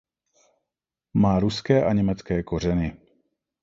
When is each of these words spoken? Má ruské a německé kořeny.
Má 1.13 1.39
ruské 1.39 1.85
a 1.85 1.93
německé 1.93 2.43
kořeny. 2.43 2.97